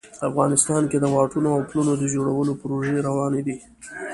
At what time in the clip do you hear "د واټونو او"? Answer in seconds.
0.99-1.61